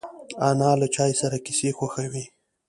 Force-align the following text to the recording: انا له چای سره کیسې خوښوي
انا 0.47 0.71
له 0.81 0.87
چای 0.95 1.11
سره 1.21 1.37
کیسې 1.45 1.69
خوښوي 1.77 2.25